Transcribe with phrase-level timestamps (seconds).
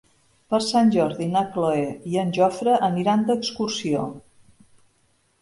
[0.51, 4.09] Per Sant Jordi na Cloè i en Jofre aniran d'excursió.